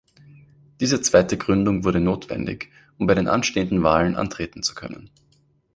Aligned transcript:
Diese 0.79 0.99
zweite 1.01 1.37
Gründung 1.37 1.83
wurde 1.83 1.99
notwendig, 2.01 2.71
um 2.97 3.05
bei 3.05 3.13
den 3.13 3.27
anstehenden 3.27 3.83
Wahlen 3.83 4.15
antreten 4.15 4.63
zu 4.63 4.73
können. 4.73 5.11